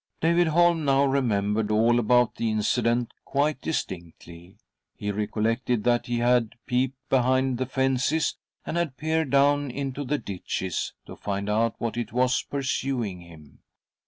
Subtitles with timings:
[0.21, 4.57] David Holm now remembered all about the incident quite distinctly.
[4.95, 8.35] He recollected that he had peeped behind the fences,
[8.65, 13.59] and had peered down into the ditches, to find out what it was pursuing him.